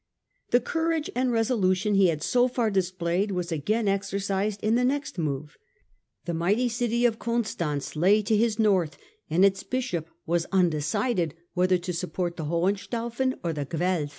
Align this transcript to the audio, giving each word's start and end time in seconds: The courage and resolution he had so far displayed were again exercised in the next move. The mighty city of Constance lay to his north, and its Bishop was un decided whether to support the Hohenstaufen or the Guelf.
The 0.49 0.59
courage 0.59 1.11
and 1.15 1.31
resolution 1.31 1.93
he 1.93 2.07
had 2.07 2.23
so 2.23 2.47
far 2.47 2.71
displayed 2.71 3.29
were 3.31 3.43
again 3.51 3.87
exercised 3.87 4.59
in 4.63 4.73
the 4.73 4.83
next 4.83 5.19
move. 5.19 5.59
The 6.25 6.33
mighty 6.33 6.69
city 6.69 7.05
of 7.05 7.19
Constance 7.19 7.95
lay 7.95 8.23
to 8.23 8.35
his 8.35 8.57
north, 8.57 8.97
and 9.29 9.45
its 9.45 9.61
Bishop 9.61 10.09
was 10.25 10.47
un 10.51 10.71
decided 10.71 11.35
whether 11.53 11.77
to 11.77 11.93
support 11.93 12.35
the 12.35 12.45
Hohenstaufen 12.45 13.35
or 13.43 13.53
the 13.53 13.67
Guelf. 13.67 14.09